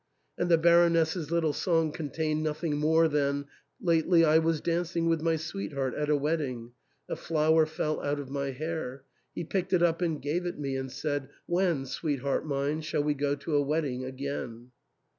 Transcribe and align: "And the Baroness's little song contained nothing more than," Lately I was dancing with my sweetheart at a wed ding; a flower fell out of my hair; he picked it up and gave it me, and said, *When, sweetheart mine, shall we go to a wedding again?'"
"And 0.39 0.49
the 0.49 0.57
Baroness's 0.57 1.29
little 1.29 1.53
song 1.53 1.91
contained 1.91 2.41
nothing 2.41 2.77
more 2.77 3.07
than," 3.07 3.45
Lately 3.79 4.25
I 4.25 4.39
was 4.39 4.59
dancing 4.59 5.07
with 5.07 5.21
my 5.21 5.35
sweetheart 5.35 5.93
at 5.93 6.09
a 6.09 6.15
wed 6.15 6.39
ding; 6.39 6.71
a 7.07 7.15
flower 7.15 7.67
fell 7.67 8.01
out 8.01 8.19
of 8.19 8.27
my 8.27 8.49
hair; 8.49 9.03
he 9.35 9.43
picked 9.43 9.73
it 9.73 9.83
up 9.83 10.01
and 10.01 10.19
gave 10.19 10.47
it 10.47 10.57
me, 10.57 10.75
and 10.75 10.91
said, 10.91 11.29
*When, 11.45 11.85
sweetheart 11.85 12.47
mine, 12.47 12.81
shall 12.81 13.03
we 13.03 13.13
go 13.13 13.35
to 13.35 13.55
a 13.55 13.61
wedding 13.61 14.03
again?'" 14.03 14.71